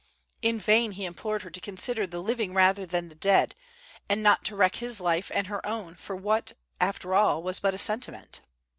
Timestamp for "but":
7.59-7.75